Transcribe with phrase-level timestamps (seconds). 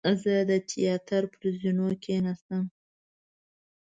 [0.21, 2.63] زه د تیاتر پر زینو کېناستم.